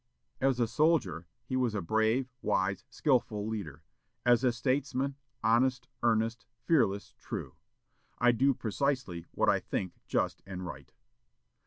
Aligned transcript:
As 0.39 0.59
a 0.59 0.67
soldier, 0.67 1.27
he 1.45 1.55
was 1.55 1.75
a 1.75 1.81
brave, 1.83 2.31
wise, 2.41 2.85
skilful 2.89 3.47
leader; 3.47 3.83
as 4.25 4.43
a 4.43 4.51
statesman, 4.51 5.13
honest, 5.43 5.87
earnest, 6.01 6.47
fearless, 6.65 7.13
true 7.19 7.53
"I 8.17 8.31
do 8.31 8.55
precisely 8.55 9.27
what 9.29 9.47
I 9.47 9.59
think 9.59 9.93
just 10.07 10.41
and 10.43 10.65
right." 10.65 10.91